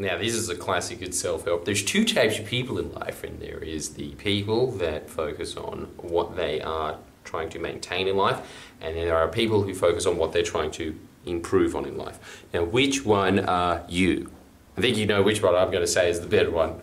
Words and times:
Now, 0.00 0.16
this 0.16 0.32
is 0.32 0.48
a 0.48 0.56
classic 0.56 1.02
in 1.02 1.12
self 1.12 1.44
help. 1.44 1.66
There's 1.66 1.84
two 1.84 2.06
types 2.06 2.38
of 2.38 2.46
people 2.46 2.78
in 2.78 2.90
life, 2.94 3.22
and 3.22 3.38
there 3.38 3.58
is 3.58 3.90
the 3.90 4.12
people 4.12 4.70
that 4.78 5.10
focus 5.10 5.58
on 5.58 5.88
what 5.98 6.36
they 6.36 6.62
are 6.62 6.96
trying 7.22 7.50
to 7.50 7.58
maintain 7.58 8.08
in 8.08 8.16
life, 8.16 8.40
and 8.80 8.96
there 8.96 9.14
are 9.14 9.28
people 9.28 9.62
who 9.62 9.74
focus 9.74 10.06
on 10.06 10.16
what 10.16 10.32
they're 10.32 10.42
trying 10.42 10.70
to 10.70 10.98
improve 11.26 11.76
on 11.76 11.84
in 11.84 11.98
life. 11.98 12.46
Now, 12.54 12.64
which 12.64 13.04
one 13.04 13.40
are 13.40 13.82
you? 13.90 14.30
I 14.78 14.80
think 14.80 14.96
you 14.96 15.04
know 15.04 15.20
which 15.20 15.42
one 15.42 15.54
I'm 15.54 15.70
going 15.70 15.84
to 15.84 15.86
say 15.86 16.08
is 16.08 16.18
the 16.18 16.26
better 16.26 16.50
one. 16.50 16.80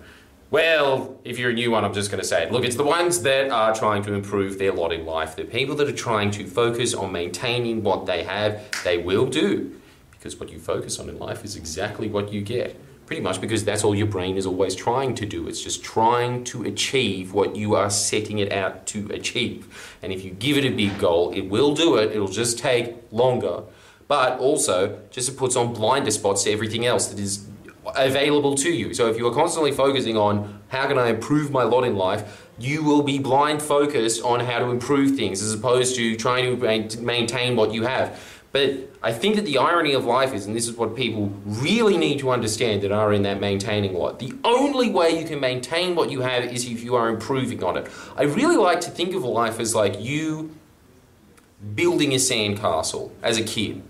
Well, 0.52 1.20
if 1.24 1.40
you're 1.40 1.50
a 1.50 1.54
new 1.54 1.72
one, 1.72 1.84
I'm 1.84 1.96
just 1.96 2.12
going 2.12 2.22
to 2.22 2.28
say 2.28 2.44
it. 2.44 2.52
Look, 2.52 2.66
it's 2.66 2.76
the 2.76 2.84
ones 2.84 3.24
that 3.24 3.50
are 3.50 3.74
trying 3.74 4.04
to 4.04 4.14
improve 4.14 4.60
their 4.60 4.74
lot 4.74 4.94
in 4.94 5.08
life. 5.08 5.36
The 5.36 5.44
people 5.44 5.76
that 5.78 5.90
are 5.90 5.92
trying 5.92 6.30
to 6.32 6.46
focus 6.46 6.94
on 6.94 7.12
maintaining 7.12 7.82
what 7.82 8.06
they 8.06 8.22
have, 8.26 8.62
they 8.84 9.00
will 9.00 9.26
do. 9.26 9.76
Because 10.12 10.40
what 10.40 10.52
you 10.52 10.60
focus 10.60 11.00
on 11.00 11.10
in 11.10 11.18
life 11.18 11.44
is 11.44 11.56
exactly 11.56 12.08
what 12.08 12.32
you 12.32 12.42
get. 12.42 12.80
Pretty 13.08 13.22
much 13.22 13.40
because 13.40 13.64
that's 13.64 13.86
all 13.86 13.96
your 13.96 14.06
brain 14.06 14.36
is 14.36 14.46
always 14.46 14.76
trying 14.76 15.16
to 15.16 15.26
do. 15.26 15.48
It's 15.48 15.62
just 15.62 15.82
trying 15.82 16.44
to 16.44 16.64
achieve 16.66 17.32
what 17.32 17.56
you 17.56 17.74
are 17.74 17.90
setting 17.90 18.40
it 18.40 18.52
out 18.52 18.86
to 18.88 19.10
achieve. 19.12 19.96
And 20.04 20.12
if 20.12 20.26
you 20.26 20.32
give 20.32 20.58
it 20.58 20.66
a 20.66 20.76
big 20.76 21.00
goal, 21.00 21.32
it 21.32 21.50
will 21.50 21.74
do 21.74 21.96
it. 21.96 22.12
It'll 22.12 22.28
just 22.28 22.60
take 22.60 22.96
longer. 23.12 23.64
But 24.10 24.40
also, 24.40 25.00
just 25.10 25.30
it 25.30 25.38
puts 25.38 25.56
on 25.56 25.72
blinder 25.72 26.12
spots 26.12 26.44
to 26.44 26.52
everything 26.52 26.86
else 26.86 27.08
that 27.08 27.18
is 27.18 27.48
available 27.96 28.56
to 28.56 28.70
you. 28.70 28.94
So 28.94 29.08
if 29.08 29.18
you 29.18 29.26
are 29.28 29.34
constantly 29.34 29.72
focusing 29.72 30.18
on 30.18 30.62
how 30.68 30.86
can 30.88 30.98
I 30.98 31.08
improve 31.08 31.50
my 31.50 31.64
lot 31.64 31.86
in 31.86 31.96
life, 31.96 32.46
you 32.60 32.84
will 32.84 33.04
be 33.04 33.20
blind 33.20 33.62
focused 33.62 34.22
on 34.22 34.42
how 34.42 34.60
to 34.60 34.66
improve 34.66 35.16
things 35.16 35.42
as 35.42 35.54
opposed 35.54 35.96
to 35.96 36.18
trying 36.18 36.60
to 36.60 37.02
maintain 37.02 37.56
what 37.56 37.74
you 37.74 37.84
have. 37.84 38.37
But 38.52 38.90
I 39.04 39.12
think 39.12 39.36
that 39.36 39.46
the 39.46 39.58
irony 39.58 39.94
of 39.94 40.06
life 40.06 40.34
is, 40.34 40.46
and 40.46 40.56
this 40.56 40.68
is 40.68 40.76
what 40.76 40.96
people 40.96 41.32
really 41.46 41.98
need 41.98 42.20
to 42.20 42.30
understand 42.30 42.82
that 42.84 42.92
are 42.92 43.12
in 43.12 43.24
that 43.24 43.42
maintaining 43.42 43.94
lot, 43.94 44.20
the 44.20 44.34
only 44.44 44.90
way 44.90 45.20
you 45.20 45.28
can 45.28 45.40
maintain 45.40 45.96
what 45.96 46.10
you 46.10 46.22
have 46.22 46.46
is 46.46 46.66
if 46.66 46.84
you 46.84 46.96
are 46.96 47.10
improving 47.10 47.64
on 47.64 47.78
it. 47.78 47.88
I 48.16 48.24
really 48.24 48.56
like 48.56 48.82
to 48.82 48.90
think 48.90 49.14
of 49.14 49.24
life 49.24 49.60
as 49.60 49.76
like 49.76 50.00
you 50.00 50.56
building 51.76 52.14
a 52.14 52.18
sandcastle 52.18 53.12
as 53.22 53.38
a 53.38 53.44
kid. 53.44 53.84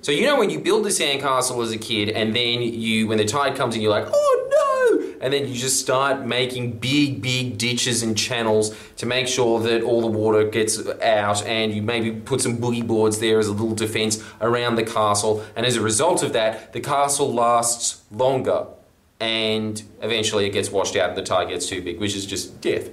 So 0.00 0.12
you 0.12 0.24
know 0.24 0.38
when 0.38 0.50
you 0.50 0.60
build 0.60 0.84
the 0.84 0.90
sandcastle 0.90 1.62
as 1.62 1.72
a 1.72 1.78
kid, 1.78 2.10
and 2.10 2.34
then 2.34 2.62
you, 2.62 3.08
when 3.08 3.18
the 3.18 3.24
tide 3.24 3.56
comes 3.56 3.74
in, 3.74 3.82
you're 3.82 3.90
like, 3.90 4.06
oh! 4.08 4.35
And 5.26 5.32
then 5.34 5.48
you 5.48 5.54
just 5.54 5.80
start 5.80 6.24
making 6.24 6.78
big, 6.78 7.20
big 7.20 7.58
ditches 7.58 8.04
and 8.04 8.16
channels 8.16 8.72
to 8.98 9.06
make 9.06 9.26
sure 9.26 9.58
that 9.58 9.82
all 9.82 10.00
the 10.00 10.06
water 10.06 10.44
gets 10.44 10.78
out, 11.02 11.44
and 11.44 11.72
you 11.74 11.82
maybe 11.82 12.12
put 12.12 12.40
some 12.40 12.58
boogie 12.58 12.86
boards 12.86 13.18
there 13.18 13.40
as 13.40 13.48
a 13.48 13.52
little 13.52 13.74
defense 13.74 14.22
around 14.40 14.76
the 14.76 14.84
castle. 14.84 15.44
And 15.56 15.66
as 15.66 15.74
a 15.74 15.80
result 15.80 16.22
of 16.22 16.32
that, 16.34 16.72
the 16.72 16.80
castle 16.80 17.34
lasts 17.34 18.04
longer, 18.12 18.68
and 19.18 19.82
eventually 20.00 20.46
it 20.46 20.50
gets 20.50 20.70
washed 20.70 20.94
out, 20.94 21.08
and 21.08 21.18
the 21.18 21.24
tide 21.24 21.48
gets 21.48 21.68
too 21.68 21.82
big, 21.82 21.98
which 21.98 22.14
is 22.14 22.24
just 22.24 22.60
death. 22.60 22.88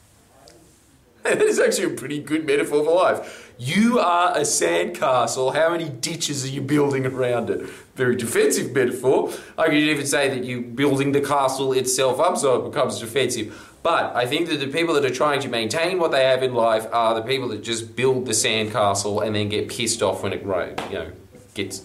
that 1.22 1.40
is 1.40 1.60
actually 1.60 1.94
a 1.94 1.96
pretty 1.96 2.20
good 2.20 2.46
metaphor 2.46 2.82
for 2.82 2.96
life. 2.96 3.49
You 3.60 3.98
are 3.98 4.38
a 4.38 4.40
sandcastle. 4.40 5.54
How 5.54 5.68
many 5.68 5.90
ditches 5.90 6.46
are 6.46 6.48
you 6.48 6.62
building 6.62 7.04
around 7.04 7.50
it? 7.50 7.60
Very 7.94 8.16
defensive 8.16 8.72
metaphor. 8.72 9.30
I 9.58 9.66
could 9.66 9.74
even 9.74 10.06
say 10.06 10.30
that 10.30 10.46
you're 10.46 10.62
building 10.62 11.12
the 11.12 11.20
castle 11.20 11.74
itself 11.74 12.20
up 12.20 12.38
so 12.38 12.56
it 12.56 12.70
becomes 12.70 12.98
defensive. 12.98 13.76
But 13.82 14.16
I 14.16 14.24
think 14.24 14.48
that 14.48 14.60
the 14.60 14.68
people 14.68 14.94
that 14.94 15.04
are 15.04 15.14
trying 15.14 15.40
to 15.42 15.48
maintain 15.48 15.98
what 15.98 16.10
they 16.10 16.24
have 16.24 16.42
in 16.42 16.54
life 16.54 16.86
are 16.90 17.14
the 17.14 17.20
people 17.20 17.48
that 17.48 17.62
just 17.62 17.94
build 17.94 18.24
the 18.24 18.32
sandcastle 18.32 19.26
and 19.26 19.36
then 19.36 19.50
get 19.50 19.68
pissed 19.68 20.00
off 20.00 20.22
when 20.22 20.32
it 20.32 20.40
you 20.40 20.94
know 20.94 21.12
gets 21.52 21.84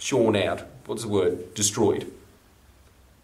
shorn 0.00 0.34
out. 0.34 0.66
What's 0.86 1.02
the 1.02 1.08
word? 1.08 1.54
Destroyed. 1.54 2.12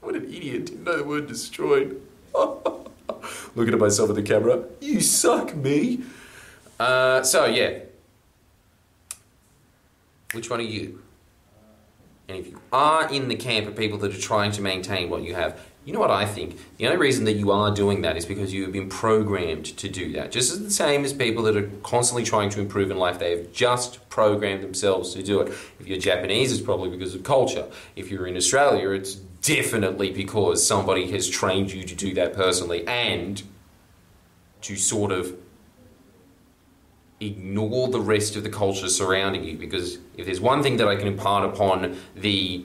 What 0.01 0.15
an 0.15 0.33
idiot! 0.33 0.67
Didn't 0.67 0.85
know 0.85 0.97
the 0.97 1.03
word 1.03 1.27
destroyed. 1.27 2.01
Looking 3.57 3.75
at 3.75 3.81
myself 3.81 4.11
at 4.11 4.15
the 4.15 4.23
camera. 4.23 4.63
You 4.81 5.01
suck, 5.01 5.57
me. 5.57 6.05
Uh, 6.79 7.23
so, 7.23 7.47
yeah. 7.47 7.79
Which 10.33 10.51
one 10.51 10.61
are 10.61 10.65
you? 10.65 11.03
And 12.29 12.39
if 12.39 12.49
you 12.49 12.61
are 12.73 13.09
in 13.13 13.29
the 13.29 13.37
camp 13.37 13.67
of 13.69 13.77
people 13.77 13.99
that 13.99 14.15
are 14.15 14.21
trying 14.21 14.51
to 14.53 14.61
maintain 14.61 15.09
what 15.09 15.23
you 15.23 15.35
have, 15.35 15.61
you 15.85 15.93
know 15.93 16.01
what 16.01 16.11
I 16.11 16.27
think? 16.27 16.59
The 16.79 16.87
only 16.87 16.99
reason 16.99 17.25
that 17.27 17.35
you 17.35 17.53
are 17.53 17.73
doing 17.73 18.03
that 18.03 18.17
is 18.17 18.27
because 18.27 18.53
you 18.53 18.65
have 18.65 18.73
been 18.73 18.89
programmed 18.89 19.67
to 19.79 19.89
do 19.89 20.13
that. 20.15 20.33
Just 20.33 20.53
as 20.53 20.61
the 20.61 20.71
same 20.71 21.05
as 21.05 21.13
people 21.13 21.45
that 21.45 21.57
are 21.57 21.71
constantly 21.85 22.25
trying 22.25 22.51
to 22.51 22.61
improve 22.61 22.91
in 22.91 22.99
life, 22.99 23.21
they 23.21 23.31
have 23.31 23.53
just 23.53 24.07
programmed 24.09 24.65
themselves 24.65 25.15
to 25.15 25.23
do 25.23 25.41
it. 25.41 25.55
If 25.79 25.87
you're 25.87 25.99
Japanese, 25.99 26.53
it's 26.53 26.61
probably 26.61 26.91
because 26.91 27.15
of 27.15 27.23
culture. 27.23 27.67
If 27.95 28.11
you're 28.11 28.27
in 28.27 28.37
Australia, 28.37 28.91
it's 28.91 29.15
definitely 29.15 30.11
because 30.11 30.67
somebody 30.67 31.09
has 31.13 31.29
trained 31.29 31.73
you 31.73 31.85
to 31.85 31.95
do 31.95 32.13
that 32.15 32.35
personally 32.35 32.85
and 32.89 33.45
to 34.63 34.75
sort 34.75 35.13
of 35.13 35.37
ignore 37.21 37.89
the 37.89 38.01
rest 38.01 38.37
of 38.37 38.43
the 38.43 38.51
culture 38.51 38.89
surrounding 38.89 39.45
you 39.45 39.57
because 39.57 39.99
if 40.17 40.27
there's 40.27 40.41
one 40.41 40.63
thing 40.63 40.77
that 40.77 40.89
I 40.89 40.97
can 40.97 41.07
impart 41.07 41.49
upon 41.49 41.97
the 42.15 42.65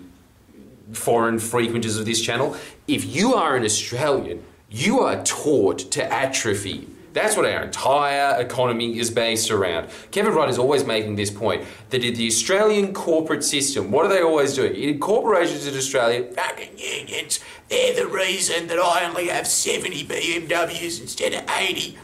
foreign 0.92 1.40
frequenters 1.40 1.98
of 1.98 2.06
this 2.06 2.22
channel, 2.22 2.56
if 2.88 3.06
you 3.06 3.34
are 3.34 3.56
an 3.56 3.64
Australian, 3.64 4.44
you 4.70 5.00
are 5.00 5.24
taught 5.24 5.80
to 5.92 6.14
atrophy. 6.14 6.88
That's 7.14 7.36
what 7.36 7.46
our 7.46 7.64
entire 7.64 8.40
economy 8.40 8.98
is 8.98 9.12
based 9.12 9.52
around. 9.52 9.90
Kevin 10.12 10.34
Rudd 10.34 10.50
is 10.50 10.58
always 10.58 10.86
making 10.86 11.18
this 11.18 11.30
point 11.30 11.66
that 11.90 12.06
in 12.06 12.14
the 12.14 12.28
Australian 12.28 12.94
corporate 12.94 13.44
system, 13.44 13.92
what 13.92 14.06
are 14.06 14.10
they 14.10 14.22
always 14.22 14.56
doing? 14.56 14.76
In 14.76 14.98
corporations 15.00 15.68
in 15.68 15.76
Australia, 15.76 16.24
fucking 16.32 16.78
unions, 16.78 17.42
they're 17.68 17.96
the 17.96 18.08
reason 18.08 18.68
that 18.68 18.80
I 18.80 19.06
only 19.06 19.28
have 19.28 19.46
70 19.46 20.06
BMWs 20.06 21.02
instead 21.02 21.34
of 21.34 21.50
80. 21.50 21.98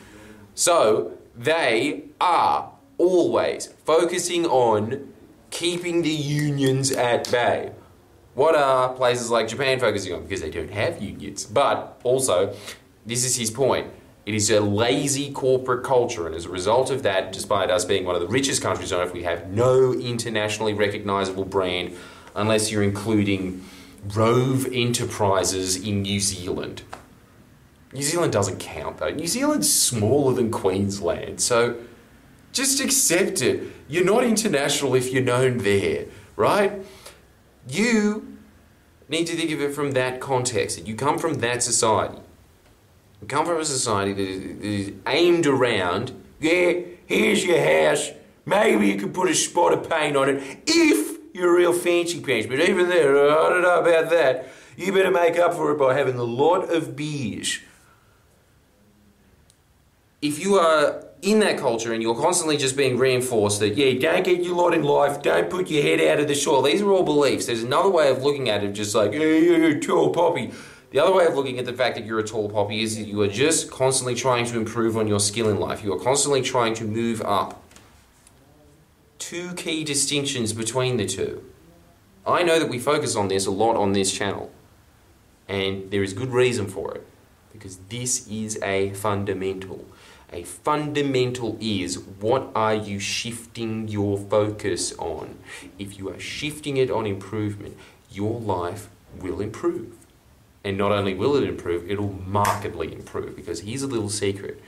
So 0.56 1.18
they 1.38 2.04
are 2.20 2.72
always 2.98 3.68
focusing 3.86 4.46
on 4.46 5.14
keeping 5.52 6.02
the 6.02 6.10
unions 6.10 6.92
at 6.92 7.32
bay. 7.32 7.72
What 8.34 8.56
are 8.56 8.94
places 8.94 9.30
like 9.30 9.48
Japan 9.48 9.80
focusing 9.80 10.14
on? 10.14 10.24
Because 10.24 10.42
they 10.42 10.50
don't 10.50 10.72
have 10.72 11.02
unions. 11.02 11.46
But 11.46 12.00
also, 12.04 12.56
this 13.06 13.24
is 13.24 13.36
his 13.36 13.50
point. 13.50 13.88
It 14.26 14.36
is 14.36 14.52
a 14.52 14.60
lazy 14.60 15.32
corporate 15.32 15.86
culture, 15.86 16.26
and 16.26 16.36
as 16.36 16.46
a 16.46 16.50
result 16.50 16.92
of 16.92 17.02
that, 17.04 17.32
despite 17.32 17.72
us 17.72 17.86
being 17.86 18.04
one 18.04 18.16
of 18.16 18.22
the 18.22 18.28
richest 18.28 18.62
countries 18.62 18.92
on 18.92 19.00
earth, 19.00 19.14
we 19.14 19.24
have 19.24 19.50
no 19.50 19.94
internationally 19.94 20.74
recognizable 20.74 21.46
brand 21.46 21.96
unless 22.36 22.70
you're 22.70 22.84
including 22.84 23.64
Rove 24.14 24.68
Enterprises 24.72 25.78
in 25.78 26.02
New 26.02 26.20
Zealand. 26.20 26.82
New 27.94 28.02
Zealand 28.02 28.34
doesn't 28.34 28.60
count 28.60 28.98
though. 28.98 29.10
New 29.10 29.28
Zealand's 29.28 29.74
smaller 29.74 30.34
than 30.34 30.52
Queensland, 30.52 31.40
so 31.42 31.78
just 32.52 32.80
accept 32.80 33.42
it. 33.42 33.64
You're 33.88 34.06
not 34.06 34.24
international 34.24 34.96
if 34.96 35.12
you're 35.12 35.24
known 35.24 35.60
there, 35.60 36.06
right? 36.36 36.84
You 37.70 38.38
need 39.10 39.28
to 39.28 39.36
think 39.36 39.52
of 39.52 39.62
it 39.62 39.74
from 39.74 39.92
that 39.92 40.20
context. 40.20 40.86
You 40.86 40.96
come 40.96 41.18
from 41.18 41.36
that 41.36 41.64
society. 41.64 42.20
You 43.22 43.28
come 43.28 43.46
from 43.46 43.60
a 43.60 43.66
society 43.66 44.14
that 44.14 44.66
is, 44.66 44.92
aimed 45.08 45.48
around, 45.48 46.12
yeah, 46.40 46.74
here's 47.06 47.44
your 47.44 47.62
house. 47.62 48.12
Maybe 48.46 48.88
you 48.88 48.98
could 48.98 49.14
put 49.14 49.30
a 49.30 49.36
spot 49.36 49.74
of 49.74 49.90
paint 49.90 50.16
on 50.16 50.30
it 50.30 50.62
if 50.66 51.18
you're 51.34 51.54
a 51.54 51.58
real 51.58 51.74
fancy 51.74 52.22
pants. 52.22 52.48
But 52.48 52.60
even 52.60 52.90
there, 52.90 53.18
I 53.18 53.50
don't 53.50 53.62
know 53.62 53.80
about 53.80 54.10
that. 54.12 54.48
You 54.78 54.94
better 54.94 55.12
make 55.12 55.38
up 55.38 55.54
for 55.54 55.72
it 55.72 55.80
by 55.80 55.96
having 55.96 56.16
a 56.16 56.24
lot 56.24 56.72
of 56.72 56.96
beers 56.96 57.60
if 60.22 60.40
you 60.40 60.56
are 60.56 61.04
in 61.22 61.40
that 61.40 61.58
culture 61.58 61.94
and 61.94 62.02
you're 62.02 62.16
constantly 62.16 62.58
just 62.58 62.78
being 62.78 62.98
reinforced 62.98 63.60
that, 63.60 63.76
yeah, 63.76 64.00
don't 64.00 64.24
get 64.24 64.44
your 64.44 64.56
lot 64.56 64.74
in 64.74 64.84
life, 64.84 65.22
don't 65.22 65.50
put 65.50 65.70
your 65.70 65.82
head 65.82 66.00
out 66.02 66.20
of 66.20 66.28
the 66.28 66.36
shore, 66.36 66.62
these 66.64 66.82
are 66.82 66.92
all 66.92 67.04
beliefs. 67.04 67.46
There's 67.46 67.64
another 67.64 67.90
way 67.90 68.10
of 68.10 68.24
looking 68.24 68.50
at 68.50 68.64
it, 68.64 68.74
just 68.74 68.96
like, 68.96 69.14
hey, 69.14 69.44
you're 69.44 69.78
a 69.78 69.80
tall 69.80 70.12
poppy. 70.12 70.52
The 70.92 71.00
other 71.00 71.14
way 71.14 71.26
of 71.26 71.36
looking 71.36 71.60
at 71.60 71.66
the 71.66 71.74
fact 71.74 71.96
that 71.98 72.06
you're 72.06 72.20
a 72.20 72.24
tall 72.24 72.50
poppy 72.50 72.82
is 72.82 72.98
that 72.98 73.08
you 73.08 73.22
are 73.22 73.28
just 73.28 73.70
constantly 73.70 74.16
trying 74.16 74.46
to 74.46 74.58
improve 74.58 74.96
on 74.96 75.08
your 75.08 75.20
skill 75.20 75.50
in 75.50 75.60
life. 75.60 75.84
You 75.84 75.94
are 75.94 76.00
constantly 76.00 76.42
trying 76.42 76.74
to 76.76 76.86
move 76.86 77.22
up. 77.24 77.62
Two 79.20 79.54
key 79.56 79.84
distinctions 79.84 80.54
between 80.54 80.98
the 80.98 81.06
two. 81.06 81.44
I 82.26 82.44
know 82.44 82.60
that 82.60 82.70
we 82.70 82.80
focus 82.80 83.16
on 83.16 83.28
this 83.28 83.46
a 83.46 83.52
lot 83.52 83.76
on 83.76 83.94
this 83.94 84.14
channel, 84.14 84.52
and 85.48 85.92
there 85.92 86.04
is 86.04 86.14
good 86.14 86.30
reason 86.30 86.68
for 86.68 86.94
it, 86.94 87.06
because 87.52 87.78
this 87.90 88.28
is 88.28 88.58
a 88.62 88.92
fundamental. 88.94 89.86
A 90.34 90.44
fundamental 90.44 91.58
is 91.62 92.00
what 92.00 92.50
are 92.54 92.76
you 92.76 93.00
shifting 93.00 93.88
your 93.88 94.18
focus 94.18 94.92
on? 94.98 95.38
If 95.80 95.98
you 95.98 96.10
are 96.10 96.20
shifting 96.20 96.76
it 96.76 96.92
on 96.92 97.06
improvement, 97.06 97.78
your 98.12 98.40
life 98.40 98.90
will 99.20 99.40
improve. 99.40 99.96
And 100.66 100.78
not 100.78 100.92
only 100.92 101.14
will 101.14 101.36
it 101.38 101.48
improve, 101.48 101.90
it'll 101.90 102.12
markedly 102.26 102.92
improve. 102.92 103.38
Because 103.38 103.62
here's 103.62 103.84
a 103.84 103.88
little 103.88 104.10
secret 104.10 104.62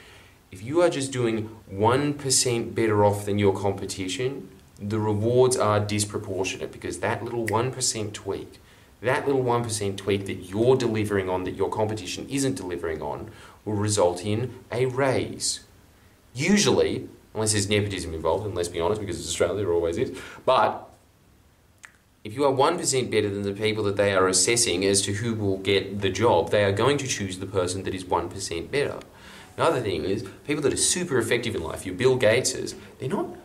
if 0.52 0.64
you 0.64 0.82
are 0.82 0.90
just 0.90 1.12
doing 1.12 1.50
1% 1.72 2.76
better 2.76 3.06
off 3.06 3.26
than 3.26 3.38
your 3.38 3.56
competition, 3.56 4.50
the 4.82 5.00
rewards 5.00 5.58
are 5.58 5.80
disproportionate 5.80 6.72
because 6.72 7.00
that 7.00 7.24
little 7.24 7.46
1% 7.46 8.14
tweak, 8.14 8.60
that 9.02 9.28
little 9.28 9.44
1% 9.44 9.98
tweak 9.98 10.26
that 10.26 10.50
you're 10.50 10.76
delivering 10.76 11.30
on 11.30 11.44
that 11.44 11.56
your 11.56 11.70
competition 11.70 12.28
isn't 12.30 12.56
delivering 12.56 13.02
on, 13.02 13.30
will 13.66 13.74
result 13.74 14.26
in 14.26 14.54
a 14.72 14.86
raise. 14.86 15.62
Usually, 16.34 17.08
unless 17.34 17.54
there's 17.54 17.70
nepotism 17.70 18.14
involved, 18.14 18.46
and 18.46 18.56
let's 18.56 18.70
be 18.70 18.80
honest, 18.80 19.02
because 19.02 19.20
it's 19.20 19.30
Australia, 19.30 19.58
there 19.58 19.74
always 19.74 19.98
is, 19.98 20.18
but 20.46 20.90
if 22.24 22.34
you 22.34 22.44
are 22.44 22.52
1% 22.52 23.12
better 23.12 23.30
than 23.30 23.44
the 23.44 23.54
people 23.54 23.84
that 23.86 23.96
they 23.96 24.14
are 24.14 24.28
assessing 24.28 24.84
as 24.86 25.02
to 25.04 25.14
who 25.14 25.34
will 25.34 25.58
get 25.58 26.02
the 26.02 26.10
job, 26.10 26.52
they 26.52 26.64
are 26.66 26.72
going 26.72 26.98
to 26.98 27.08
choose 27.08 27.40
the 27.40 27.46
person 27.46 27.84
that 27.84 27.96
is 27.96 28.04
1% 28.04 28.72
better. 28.72 29.00
Another 29.56 29.82
thing 29.82 30.04
is, 30.04 30.26
people 30.46 30.62
that 30.64 30.74
are 30.74 30.78
super 30.78 31.18
effective 31.18 31.56
in 31.56 31.64
life, 31.64 31.86
your 31.86 31.96
Bill 31.96 32.18
Gateses, 32.18 32.76
they're 33.00 33.10
not 33.10 33.36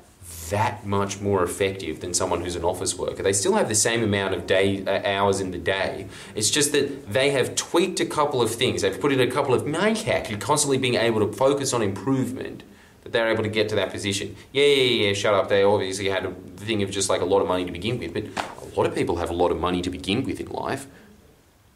that 0.55 0.87
much 0.87 1.21
more 1.21 1.43
effective 1.43 1.99
than 1.99 2.15
someone 2.15 2.41
who's 2.41 2.55
an 2.55 2.63
office 2.63 2.97
worker. 2.97 3.25
They 3.25 3.33
still 3.33 3.55
have 3.55 3.69
the 3.69 3.75
same 3.75 4.05
amount 4.05 4.35
of 4.35 4.47
day 4.47 4.85
uh, 4.85 5.03
hours 5.05 5.41
in 5.41 5.51
the 5.51 5.59
day. 5.59 6.07
It's 6.37 6.49
just 6.49 6.71
that 6.71 7.13
they 7.13 7.31
have 7.31 7.57
tweaked 7.57 7.99
a 7.99 8.07
couple 8.07 8.41
of 8.41 8.55
things. 8.55 8.83
They've 8.83 9.01
put 9.01 9.11
in 9.11 9.19
a 9.19 9.27
couple 9.27 9.53
of 9.53 9.67
maniac 9.67 10.31
and 10.31 10.41
constantly 10.41 10.79
being 10.79 10.95
able 10.95 11.27
to 11.27 11.33
focus 11.33 11.73
on 11.73 11.83
improvement 11.83 12.63
that 13.03 13.13
they're 13.13 13.33
able 13.33 13.43
to 13.43 13.49
get 13.49 13.69
to 13.71 13.75
that 13.75 13.91
position. 13.91 14.37
Yeah, 14.53 14.65
yeah, 14.65 15.07
yeah, 15.09 15.13
shut 15.13 15.35
up. 15.35 15.49
They 15.49 15.65
obviously 15.65 16.09
had 16.09 16.25
a 16.25 16.31
thing 16.57 16.85
of 16.85 16.91
just 16.93 17.11
like 17.11 17.21
a 17.21 17.25
lot 17.25 17.41
of 17.41 17.49
money 17.49 17.65
to 17.65 17.73
begin 17.73 17.99
with, 17.99 18.15
but 18.15 18.25
a 18.63 18.77
lot 18.77 18.87
of 18.87 18.95
people 18.95 19.17
have 19.17 19.31
a 19.31 19.35
lot 19.35 19.51
of 19.51 19.59
money 19.59 19.83
to 19.83 19.91
begin 19.91 20.23
with 20.23 20.39
in 20.39 20.47
life. 20.51 20.87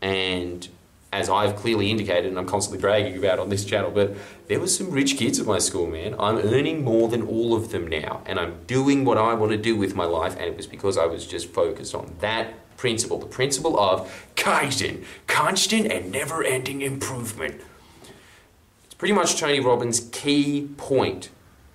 And 0.01 0.69
as 1.13 1.31
I've 1.31 1.57
clearly 1.57 1.91
indicated, 1.91 2.27
and 2.27 2.39
I'm 2.39 2.47
constantly 2.47 2.81
bragging 2.81 3.17
about 3.17 3.39
on 3.39 3.49
this 3.49 3.65
channel, 3.65 3.91
but 3.91 4.15
there 4.47 4.61
were 4.61 4.67
some 4.67 4.91
rich 4.91 5.17
kids 5.17 5.41
at 5.41 5.47
my 5.47 5.59
school, 5.59 5.87
man. 5.87 6.15
I'm 6.19 6.39
earning 6.39 6.85
more 6.85 7.09
than 7.09 7.23
all 7.23 7.55
of 7.55 7.71
them 7.71 7.87
now, 7.87 8.23
and 8.27 8.39
I'm 8.39 8.65
doing 8.67 9.05
what 9.05 9.17
I 9.17 9.33
want 9.35 9.53
to 9.53 9.59
do 9.59 9.75
with 9.77 9.95
my 9.95 10.05
life, 10.05 10.35
and 10.35 10.45
it 10.45 10.57
was 10.57 10.67
because 10.67 10.99
I 10.99 11.07
was 11.07 11.27
just 11.27 11.49
focused 11.49 11.95
on 11.95 12.15
that 12.21 12.55
principle 12.77 13.19
the 13.19 13.27
principle 13.27 13.79
of 13.79 14.31
Kaizen, 14.37 15.05
constant 15.27 15.91
and 15.93 16.11
never 16.13 16.43
ending 16.43 16.81
improvement. 16.81 17.61
It's 18.85 18.95
pretty 18.95 19.15
much 19.15 19.37
Tony 19.37 19.61
Robbins' 19.61 20.09
key 20.13 20.69
point 20.77 21.29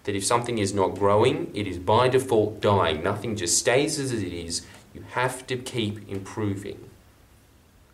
that 0.05 0.15
if 0.15 0.25
something 0.25 0.57
is 0.57 0.73
not 0.73 0.97
growing, 0.97 1.51
it 1.53 1.67
is 1.67 1.77
by 1.77 2.07
default 2.07 2.61
dying. 2.61 3.03
Nothing 3.03 3.35
just 3.35 3.57
stays 3.57 3.99
as 3.99 4.11
it 4.11 4.33
is. 4.33 4.65
You 4.93 5.03
have 5.11 5.45
to 5.47 5.57
keep 5.57 6.09
improving. 6.09 6.89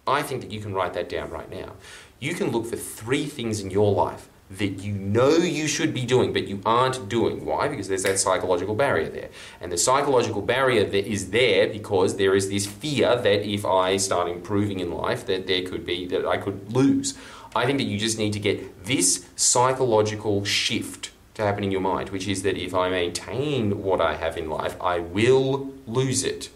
I 0.09 0.23
think 0.23 0.41
that 0.41 0.51
you 0.51 0.59
can 0.59 0.73
write 0.73 0.93
that 0.93 1.09
down 1.09 1.29
right 1.29 1.49
now. 1.49 1.73
You 2.19 2.33
can 2.33 2.51
look 2.51 2.65
for 2.65 2.75
three 2.75 3.25
things 3.25 3.61
in 3.61 3.71
your 3.71 3.93
life 3.93 4.29
that 4.49 4.83
you 4.83 4.93
know 4.93 5.37
you 5.37 5.67
should 5.67 5.93
be 5.93 6.05
doing, 6.05 6.33
but 6.33 6.47
you 6.47 6.59
aren't 6.65 7.07
doing. 7.07 7.45
Why? 7.45 7.67
Because 7.67 7.87
there's 7.87 8.03
that 8.03 8.17
psychological 8.17 8.73
barrier 8.73 9.09
there. 9.09 9.29
And 9.61 9.71
the 9.71 9.77
psychological 9.77 10.41
barrier 10.41 10.83
that 10.85 11.05
is 11.05 11.29
there 11.29 11.67
because 11.67 12.17
there 12.17 12.35
is 12.35 12.49
this 12.49 12.65
fear 12.65 13.15
that 13.15 13.47
if 13.47 13.63
I 13.63 13.97
start 13.97 14.27
improving 14.27 14.79
in 14.79 14.91
life, 14.91 15.25
that 15.27 15.45
there 15.45 15.61
could 15.61 15.85
be, 15.85 16.07
that 16.07 16.25
I 16.25 16.37
could 16.37 16.73
lose. 16.73 17.15
I 17.55 17.65
think 17.65 17.77
that 17.77 17.85
you 17.85 17.99
just 17.99 18.17
need 18.17 18.33
to 18.33 18.39
get 18.39 18.85
this 18.85 19.27
psychological 19.35 20.43
shift 20.45 21.11
to 21.35 21.43
happen 21.43 21.63
in 21.63 21.71
your 21.71 21.81
mind, 21.81 22.09
which 22.09 22.27
is 22.27 22.41
that 22.43 22.57
if 22.57 22.73
I 22.73 22.89
maintain 22.89 23.83
what 23.83 24.01
I 24.01 24.15
have 24.15 24.35
in 24.35 24.49
life, 24.49 24.75
I 24.81 24.99
will 24.99 25.71
lose 25.85 26.23
it. 26.23 26.49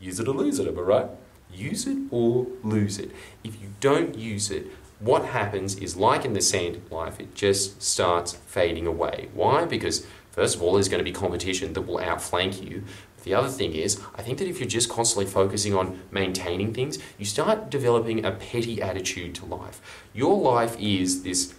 Use 0.00 0.20
it 0.20 0.28
or 0.28 0.34
lose 0.34 0.58
it, 0.58 0.68
am 0.68 0.78
I 0.78 0.82
right? 0.82 1.06
Use 1.52 1.86
it 1.86 1.98
or 2.10 2.46
lose 2.62 2.98
it. 2.98 3.10
If 3.44 3.60
you 3.60 3.68
don't 3.80 4.16
use 4.16 4.50
it, 4.50 4.66
what 4.98 5.26
happens 5.26 5.76
is 5.76 5.96
like 5.96 6.24
in 6.24 6.32
the 6.32 6.40
sand 6.40 6.80
life, 6.90 7.20
it 7.20 7.34
just 7.34 7.82
starts 7.82 8.32
fading 8.32 8.86
away. 8.86 9.28
Why? 9.34 9.64
Because 9.64 10.06
first 10.30 10.56
of 10.56 10.62
all, 10.62 10.74
there's 10.74 10.88
going 10.88 10.98
to 10.98 11.04
be 11.04 11.12
competition 11.12 11.72
that 11.74 11.82
will 11.82 11.98
outflank 11.98 12.62
you. 12.62 12.84
The 13.24 13.34
other 13.34 13.48
thing 13.48 13.74
is, 13.74 14.00
I 14.14 14.22
think 14.22 14.38
that 14.38 14.46
if 14.46 14.60
you're 14.60 14.68
just 14.68 14.88
constantly 14.88 15.26
focusing 15.26 15.74
on 15.74 16.00
maintaining 16.10 16.72
things, 16.72 16.98
you 17.18 17.24
start 17.24 17.70
developing 17.70 18.24
a 18.24 18.30
petty 18.30 18.80
attitude 18.80 19.34
to 19.36 19.46
life. 19.46 19.80
Your 20.14 20.38
life 20.38 20.76
is 20.78 21.24
this, 21.24 21.52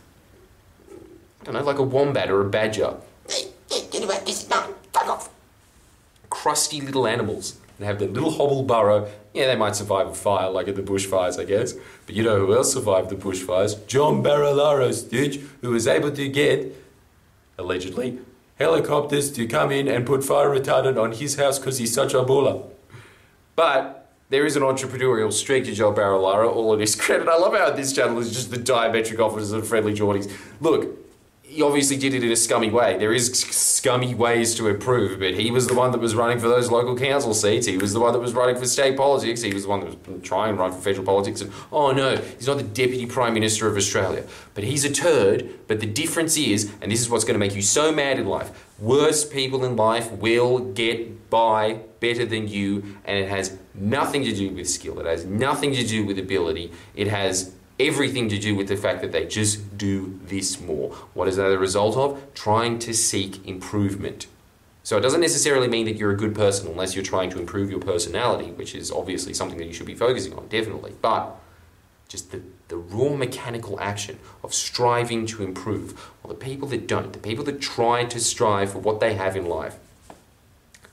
I 1.41 1.45
don't 1.45 1.55
know, 1.55 1.63
like 1.63 1.77
a 1.77 1.83
wombat 1.83 2.31
or 2.31 2.41
a 2.41 2.49
badger. 2.49 2.95
Crusty 6.29 6.81
little 6.81 7.05
animals 7.05 7.57
and 7.77 7.85
have 7.85 7.99
their 7.99 8.07
little 8.07 8.31
hobble 8.31 8.63
burrow. 8.63 9.09
Yeah, 9.33 9.47
they 9.47 9.55
might 9.55 9.75
survive 9.75 10.07
a 10.07 10.13
fire 10.13 10.49
like 10.49 10.67
at 10.67 10.75
the 10.75 10.81
bushfires, 10.81 11.39
I 11.39 11.45
guess. 11.45 11.73
But 12.05 12.15
you 12.15 12.23
know 12.23 12.39
who 12.39 12.53
else 12.55 12.73
survived 12.73 13.09
the 13.09 13.15
bushfires? 13.15 13.85
John 13.87 14.23
Barilaro, 14.23 14.93
Stitch, 14.93 15.39
who 15.61 15.71
was 15.71 15.87
able 15.87 16.11
to 16.11 16.27
get, 16.27 16.75
allegedly, 17.57 18.19
helicopters 18.57 19.31
to 19.33 19.47
come 19.47 19.71
in 19.71 19.87
and 19.87 20.05
put 20.05 20.23
fire 20.23 20.49
retardant 20.49 21.01
on 21.01 21.11
his 21.11 21.35
house 21.35 21.59
because 21.59 21.77
he's 21.77 21.93
such 21.93 22.13
a 22.13 22.23
buller. 22.23 22.63
But 23.55 24.11
there 24.29 24.45
is 24.45 24.55
an 24.55 24.63
entrepreneurial 24.63 25.31
streak 25.31 25.65
to 25.65 25.73
John 25.73 25.95
Barilaro, 25.95 26.53
all 26.53 26.73
of 26.73 26.79
his 26.79 26.95
credit. 26.99 27.27
I 27.27 27.37
love 27.37 27.53
how 27.53 27.71
this 27.71 27.93
channel 27.93 28.17
is 28.19 28.33
just 28.33 28.51
the 28.51 28.57
diametric 28.57 29.19
opposites 29.19 29.51
of 29.51 29.63
friendlyjordies. 29.65 30.31
Look, 30.59 31.06
he 31.47 31.61
obviously 31.61 31.95
did 31.95 32.13
it 32.13 32.23
in 32.23 32.31
a 32.31 32.35
scummy 32.35 32.69
way. 32.69 32.97
There 32.97 33.13
is 33.13 33.31
scummy 33.31 34.13
ways 34.13 34.53
to 34.55 34.67
improve, 34.67 35.17
but 35.19 35.33
he 35.33 35.49
was 35.49 35.65
the 35.65 35.73
one 35.73 35.91
that 35.91 35.99
was 35.99 36.13
running 36.13 36.39
for 36.39 36.49
those 36.49 36.69
local 36.69 36.97
council 36.97 37.33
seats. 37.33 37.65
He 37.65 37.77
was 37.77 37.93
the 37.93 38.01
one 38.01 38.11
that 38.11 38.19
was 38.19 38.33
running 38.33 38.57
for 38.57 38.65
state 38.65 38.97
politics. 38.97 39.41
He 39.41 39.53
was 39.53 39.63
the 39.63 39.69
one 39.69 39.79
that 39.79 40.07
was 40.07 40.21
trying 40.21 40.55
to 40.55 40.59
run 40.59 40.73
for 40.73 40.79
federal 40.79 41.05
politics. 41.05 41.39
And 41.39 41.51
oh 41.71 41.91
no, 41.91 42.17
he's 42.17 42.47
not 42.47 42.57
the 42.57 42.63
deputy 42.63 43.05
prime 43.05 43.33
minister 43.33 43.65
of 43.65 43.77
Australia, 43.77 44.25
but 44.55 44.65
he's 44.65 44.83
a 44.83 44.91
turd. 44.91 45.49
But 45.67 45.79
the 45.79 45.85
difference 45.85 46.35
is, 46.37 46.69
and 46.81 46.91
this 46.91 46.99
is 46.99 47.09
what's 47.09 47.23
going 47.23 47.35
to 47.35 47.39
make 47.39 47.55
you 47.55 47.61
so 47.61 47.93
mad 47.93 48.19
in 48.19 48.27
life: 48.27 48.51
worse 48.77 49.23
people 49.23 49.63
in 49.63 49.77
life 49.77 50.11
will 50.11 50.59
get 50.59 51.29
by 51.29 51.79
better 52.01 52.25
than 52.25 52.49
you, 52.49 52.97
and 53.05 53.17
it 53.17 53.29
has 53.29 53.57
nothing 53.73 54.23
to 54.25 54.33
do 54.33 54.49
with 54.49 54.69
skill. 54.69 54.99
It 54.99 55.05
has 55.05 55.25
nothing 55.25 55.73
to 55.73 55.83
do 55.85 56.05
with 56.05 56.19
ability. 56.19 56.73
It 56.93 57.07
has 57.07 57.53
everything 57.79 58.29
to 58.29 58.37
do 58.37 58.55
with 58.55 58.67
the 58.67 58.77
fact 58.77 59.01
that 59.01 59.11
they 59.11 59.25
just 59.25 59.77
do 59.77 60.19
this 60.25 60.59
more. 60.59 60.89
What 61.13 61.27
is 61.27 61.35
that 61.35 61.51
a 61.51 61.57
result 61.57 61.95
of? 61.95 62.33
Trying 62.33 62.79
to 62.79 62.93
seek 62.93 63.45
improvement. 63.47 64.27
So 64.83 64.97
it 64.97 65.01
doesn't 65.01 65.21
necessarily 65.21 65.67
mean 65.67 65.85
that 65.85 65.97
you're 65.97 66.11
a 66.11 66.17
good 66.17 66.33
person 66.33 66.67
unless 66.67 66.95
you're 66.95 67.03
trying 67.03 67.29
to 67.31 67.39
improve 67.39 67.69
your 67.69 67.81
personality, 67.81 68.51
which 68.51 68.73
is 68.73 68.89
obviously 68.89 69.33
something 69.33 69.57
that 69.57 69.65
you 69.65 69.73
should 69.73 69.85
be 69.85 69.95
focusing 69.95 70.33
on, 70.33 70.47
definitely. 70.47 70.93
But 71.01 71.37
just 72.07 72.31
the, 72.31 72.41
the 72.69 72.77
raw 72.77 73.13
mechanical 73.13 73.79
action 73.79 74.17
of 74.43 74.53
striving 74.53 75.25
to 75.27 75.43
improve. 75.43 76.09
Well, 76.23 76.33
the 76.33 76.39
people 76.39 76.69
that 76.69 76.87
don't, 76.87 77.11
the 77.11 77.19
people 77.19 77.43
that 77.45 77.59
try 77.59 78.05
to 78.05 78.19
strive 78.19 78.71
for 78.71 78.79
what 78.79 78.99
they 78.99 79.15
have 79.15 79.35
in 79.35 79.45
life, 79.45 79.77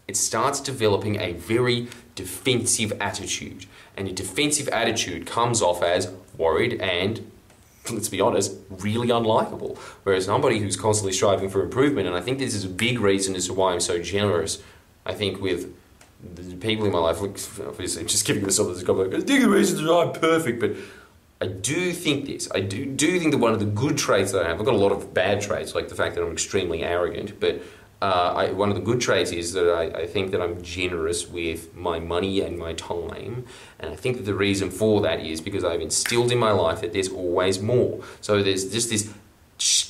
it 0.07 0.17
starts 0.17 0.61
developing 0.61 1.21
a 1.21 1.33
very 1.33 1.89
defensive 2.15 2.93
attitude. 3.01 3.67
And 3.97 4.09
a 4.09 4.13
defensive 4.13 4.69
attitude 4.69 5.27
comes 5.27 5.63
off 5.63 5.83
as 5.83 6.13
worried 6.37 6.81
and 6.81 7.31
let's 7.93 8.09
be 8.09 8.21
honest, 8.21 8.57
really 8.71 9.09
unlikable. 9.09 9.77
Whereas 10.05 10.25
somebody 10.25 10.59
who's 10.59 10.77
constantly 10.77 11.13
striving 11.13 11.51
for 11.51 11.63
improvement, 11.63 12.07
and 12.07 12.17
I 12.17 12.21
think 12.21 12.39
this 12.39 12.55
is 12.55 12.65
a 12.65 12.69
big 12.69 12.99
reason 12.99 13.37
as 13.37 13.47
to 13.47 13.55
why 13.55 13.73
I'm 13.73 13.81
so 13.81 14.01
generous. 14.01 14.63
I 15.05 15.13
think 15.13 15.41
with 15.41 15.75
the 16.35 16.57
people 16.57 16.87
in 16.87 16.93
my 16.93 16.99
life, 16.99 17.21
obviously, 17.21 18.03
I'm 18.03 18.09
just 18.09 18.25
giving 18.25 18.43
myself 18.43 18.75
this 18.75 18.83
compliment. 18.83 19.23
I 19.23 19.27
think 19.27 19.43
the 19.43 19.51
reasons 19.51 19.83
that 19.83 19.93
I'm 19.93 20.13
perfect, 20.13 20.61
but 20.61 20.73
I 21.43 21.47
do 21.47 21.93
think 21.93 22.27
this. 22.27 22.49
I 22.55 22.61
do 22.61 22.87
do 22.87 23.19
think 23.19 23.33
that 23.33 23.39
one 23.39 23.53
of 23.53 23.59
the 23.59 23.67
good 23.67 23.99
traits 23.99 24.33
that 24.33 24.47
I 24.47 24.49
have, 24.49 24.59
I've 24.59 24.65
got 24.65 24.75
a 24.75 24.79
lot 24.79 24.93
of 24.93 25.13
bad 25.13 25.43
traits, 25.43 25.75
like 25.75 25.89
the 25.89 25.95
fact 25.95 26.15
that 26.15 26.25
I'm 26.25 26.33
extremely 26.33 26.83
arrogant, 26.83 27.39
but 27.39 27.61
uh, 28.05 28.35
I, 28.37 28.53
one 28.53 28.69
of 28.69 28.75
the 28.75 28.83
good 28.83 29.01
traits 29.01 29.33
is 29.33 29.55
that 29.55 29.67
I, 29.73 30.03
I, 30.03 30.07
think 30.07 30.31
that 30.33 30.43
I'm 30.43 30.61
generous 30.63 31.27
with 31.27 31.75
my 31.75 31.99
money 31.99 32.43
and 32.43 32.59
my 32.59 32.75
time. 32.75 33.47
And 33.79 33.91
I 33.91 33.97
think 33.97 34.19
that 34.19 34.25
the 34.25 34.35
reason 34.35 34.71
for 34.71 35.01
that 35.01 35.21
is 35.21 35.41
because 35.41 35.65
I've 35.65 35.81
instilled 35.81 36.31
in 36.31 36.39
my 36.39 36.51
life 36.51 36.83
that 36.83 36.93
there's 36.93 37.09
always 37.09 37.63
more. 37.63 38.03
So 38.21 38.43
there's 38.43 38.71
just 38.71 38.91
this 38.91 39.11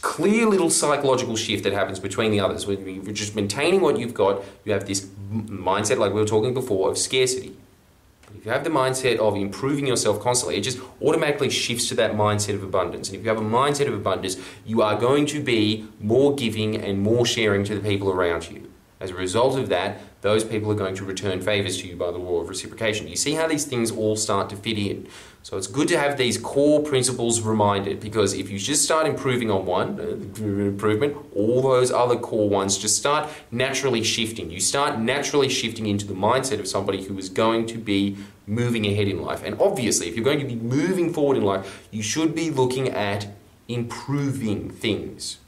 clear 0.01 0.47
little 0.47 0.71
psychological 0.71 1.35
shift 1.35 1.65
that 1.65 1.73
happens 1.73 1.99
between 1.99 2.31
the 2.31 2.39
others. 2.39 2.69
When 2.69 2.87
you're 2.87 3.13
just 3.13 3.35
maintaining 3.35 3.81
what 3.81 3.99
you've 3.99 4.15
got, 4.15 4.45
you 4.65 4.73
have 4.73 4.87
this 4.87 5.01
mindset, 5.33 5.99
like 5.99 6.13
we 6.13 6.21
were 6.21 6.27
talking 6.27 6.55
before, 6.55 6.91
of 6.91 6.99
scarcity. 6.99 7.57
You 8.45 8.51
have 8.51 8.63
the 8.63 8.69
mindset 8.69 9.17
of 9.19 9.37
improving 9.37 9.87
yourself 9.87 10.21
constantly, 10.21 10.59
it 10.59 10.61
just 10.61 10.79
automatically 11.01 11.49
shifts 11.49 11.89
to 11.89 11.95
that 11.95 12.13
mindset 12.13 12.55
of 12.55 12.63
abundance. 12.63 13.09
And 13.09 13.17
if 13.17 13.25
you 13.25 13.31
have 13.31 13.39
a 13.39 13.41
mindset 13.41 13.89
of 13.89 13.95
abundance, 13.95 14.37
you 14.67 14.83
are 14.83 15.01
going 15.01 15.25
to 15.27 15.43
be 15.43 15.89
more 15.99 16.35
giving 16.35 16.77
and 16.77 17.01
more 17.01 17.25
sharing 17.25 17.65
to 17.65 17.75
the 17.75 17.81
people 17.81 18.11
around 18.11 18.51
you. 18.51 18.71
As 19.01 19.11
a 19.11 19.15
result 19.15 19.59
of 19.59 19.71
that, 19.71 20.01
those 20.21 20.45
people 20.45 20.71
are 20.71 20.75
going 20.75 20.95
to 20.95 21.05
return 21.05 21.41
favors 21.41 21.79
to 21.79 21.89
you 21.89 21.97
by 21.97 22.11
the 22.11 22.19
law 22.19 22.41
of 22.41 22.49
reciprocation. 22.49 23.09
You 23.09 23.17
see 23.17 23.33
how 23.33 23.47
these 23.47 23.65
things 23.65 23.91
all 23.91 24.17
start 24.17 24.49
to 24.51 24.57
fit 24.57 24.79
in. 24.79 25.09
So 25.43 25.59
it's 25.59 25.67
good 25.67 25.89
to 25.89 25.99
have 25.99 26.17
these 26.17 26.39
core 26.39 26.83
principles 26.83 27.43
reminded 27.43 28.01
because 28.01 28.33
if 28.33 28.49
you 28.49 28.59
just 28.59 28.83
start 28.83 29.07
improving 29.07 29.51
on 29.51 29.67
one, 29.67 30.01
uh, 30.01 30.43
improvement, 30.43 31.19
all 31.35 31.61
those 31.61 31.91
other 31.91 32.17
core 32.17 32.49
ones 32.49 32.79
just 32.79 32.97
start 32.97 33.29
naturally 33.51 34.03
shifting. 34.03 34.51
You 34.51 34.61
start 34.61 34.99
naturally 34.99 35.51
shifting 35.51 35.87
into 35.87 36.07
the 36.07 36.15
mindset 36.15 36.61
of 36.61 36.67
somebody 36.67 37.05
who 37.05 37.19
is 37.19 37.29
going 37.29 37.67
to 37.67 37.77
be 37.77 38.17
moving 38.47 38.87
ahead 38.87 39.09
in 39.09 39.23
life. 39.23 39.43
And 39.45 39.61
obviously, 39.61 40.09
if 40.09 40.17
you're 40.17 40.25
going 40.25 40.41
to 40.41 40.45
be 40.45 40.57
moving 40.57 41.13
forward 41.13 41.37
in 41.37 41.45
life, 41.45 41.89
you 41.91 42.03
should 42.03 42.35
be 42.35 42.51
looking 42.51 42.89
at 42.89 43.29
improving 43.69 44.71
things. 44.71 45.39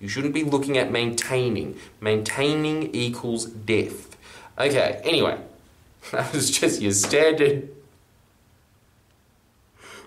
You 0.00 0.08
shouldn't 0.08 0.34
be 0.34 0.42
looking 0.42 0.76
at 0.76 0.90
maintaining. 0.90 1.76
Maintaining 2.00 2.94
equals 2.94 3.46
death. 3.46 4.16
Okay, 4.58 5.00
anyway, 5.04 5.38
that 6.10 6.32
was 6.32 6.50
just 6.50 6.82
your 6.82 6.92
standard. 6.92 7.68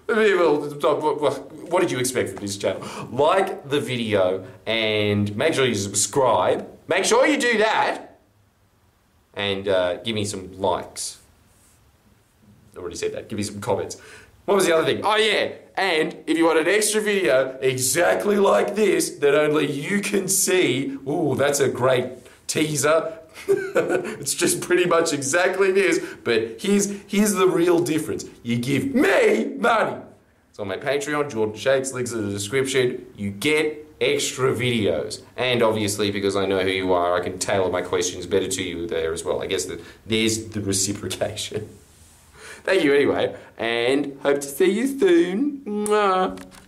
What 0.08 1.82
did 1.82 1.92
you 1.92 1.98
expect 1.98 2.30
from 2.30 2.40
this 2.40 2.58
channel? 2.58 2.86
Like 3.10 3.68
the 3.70 3.80
video 3.80 4.46
and 4.68 5.36
make 5.36 5.54
sure 5.56 5.66
you 5.66 5.74
subscribe. 5.74 6.68
Make 6.88 7.06
sure 7.06 7.26
you 7.26 7.40
do 7.40 7.58
that. 7.58 8.20
And 9.34 9.68
uh, 9.68 9.98
give 9.98 10.14
me 10.14 10.26
some 10.26 10.60
likes. 10.60 11.20
Already 12.78 12.96
said 12.96 13.14
that. 13.14 13.30
Give 13.30 13.38
me 13.38 13.44
some 13.44 13.62
comments. 13.62 13.98
What 14.46 14.56
was 14.56 14.66
the 14.66 14.76
other 14.76 14.86
thing? 14.86 15.02
Oh, 15.04 15.16
yeah. 15.16 15.54
And 15.76 16.16
if 16.28 16.38
you 16.38 16.46
want 16.46 16.60
an 16.60 16.68
extra 16.68 17.02
video 17.02 17.58
exactly 17.62 18.38
like 18.38 18.76
this 18.76 19.10
that 19.18 19.34
only 19.36 19.70
you 19.70 20.02
can 20.02 20.28
see, 20.28 20.98
ooh, 21.08 21.36
that's 21.36 21.60
a 21.60 21.68
great 21.68 22.10
teaser. 22.48 23.20
it's 23.48 24.34
just 24.34 24.62
pretty 24.62 24.86
much 24.86 25.14
exactly 25.14 25.72
this, 25.72 26.00
but 26.24 26.62
here's 26.62 26.90
here's 27.08 27.34
the 27.34 27.48
real 27.48 27.80
difference. 27.80 28.26
You 28.44 28.58
give 28.58 28.96
me 28.96 29.46
money. 29.58 29.98
It's 30.50 30.60
on 30.60 30.70
my 30.70 30.78
Patreon, 30.78 31.30
Jordan 31.30 31.56
Shanks, 31.56 31.92
links 31.92 32.14
in 32.14 32.26
the 32.26 32.32
description. 32.32 33.06
You 33.18 33.32
get 33.32 33.86
extra 34.00 34.54
videos. 34.54 35.22
And 35.36 35.62
obviously, 35.62 36.12
because 36.12 36.36
I 36.36 36.46
know 36.46 36.62
who 36.62 36.70
you 36.70 36.94
are, 36.94 37.20
I 37.20 37.22
can 37.22 37.40
tailor 37.40 37.70
my 37.70 37.82
questions 37.82 38.26
better 38.26 38.48
to 38.48 38.64
you 38.64 38.88
there 38.88 39.12
as 39.12 39.24
well. 39.24 39.42
I 39.42 39.48
guess 39.48 39.66
that 39.66 39.82
there's 40.06 40.46
the 40.48 40.62
reciprocation. 40.62 41.70
Thank 42.66 42.84
you 42.84 42.96
anyway, 42.96 43.36
and 43.60 44.18
hope 44.24 44.42
to 44.42 44.48
see 44.48 44.72
you 44.72 44.88
soon. 45.00 45.62
Mwah. 45.66 46.65